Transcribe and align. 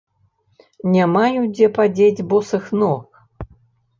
Не 0.93 1.05
маю 1.15 1.43
дзе 1.57 1.67
падзець 1.77 2.25
босых 2.31 2.63
ног. 2.81 3.21